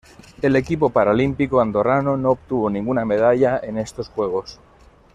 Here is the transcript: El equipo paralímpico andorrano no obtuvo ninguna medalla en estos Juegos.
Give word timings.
El 0.41 0.55
equipo 0.55 0.89
paralímpico 0.89 1.61
andorrano 1.61 2.17
no 2.17 2.31
obtuvo 2.31 2.71
ninguna 2.71 3.05
medalla 3.05 3.59
en 3.61 3.77
estos 3.77 4.09
Juegos. 4.09 4.59